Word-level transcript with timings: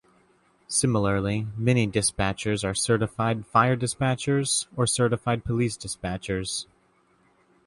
Similarly, 0.67 1.45
many 1.55 1.87
dispatchers 1.87 2.63
are 2.67 2.73
Certified 2.73 3.45
Fire 3.45 3.77
Dispatchers 3.77 4.65
or 4.75 4.87
Certified 4.87 5.45
Police 5.45 5.77
Dispatchers. 5.77 6.65